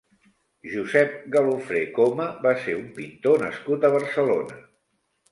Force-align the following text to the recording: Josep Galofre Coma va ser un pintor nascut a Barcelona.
Josep 0.69 1.11
Galofre 1.35 1.81
Coma 1.97 2.25
va 2.45 2.53
ser 2.63 2.73
un 2.77 2.87
pintor 2.95 3.37
nascut 3.43 3.85
a 3.85 3.93
Barcelona. 3.97 4.57